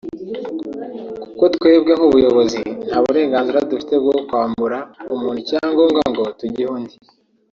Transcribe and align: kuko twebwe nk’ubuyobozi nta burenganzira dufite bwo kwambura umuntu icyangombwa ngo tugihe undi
kuko 1.21 1.43
twebwe 1.55 1.91
nk’ubuyobozi 1.97 2.61
nta 2.87 2.97
burenganzira 3.03 3.67
dufite 3.69 3.93
bwo 4.03 4.15
kwambura 4.27 4.77
umuntu 5.13 5.39
icyangombwa 5.43 6.01
ngo 6.11 6.23
tugihe 6.39 6.67
undi 6.75 6.95